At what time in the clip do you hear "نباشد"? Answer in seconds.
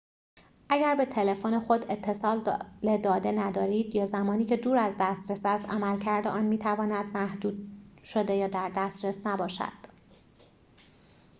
9.27-9.73